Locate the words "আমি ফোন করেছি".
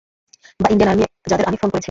1.45-1.79